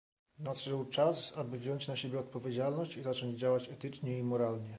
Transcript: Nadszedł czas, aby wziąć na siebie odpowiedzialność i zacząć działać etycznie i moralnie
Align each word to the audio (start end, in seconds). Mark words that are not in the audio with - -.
Nadszedł 0.39 0.85
czas, 0.85 1.33
aby 1.37 1.57
wziąć 1.57 1.87
na 1.87 1.95
siebie 1.95 2.19
odpowiedzialność 2.19 2.97
i 2.97 3.01
zacząć 3.03 3.39
działać 3.39 3.69
etycznie 3.69 4.17
i 4.17 4.23
moralnie 4.23 4.69